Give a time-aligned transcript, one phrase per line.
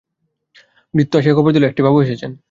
[0.93, 2.31] ভৃত্য আসিয়া খবর দিল, একটি বাবু এসেছেন।